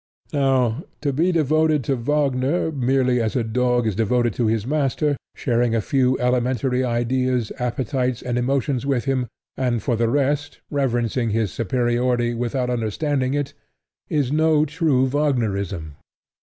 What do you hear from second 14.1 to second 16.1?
no true Wagnerism.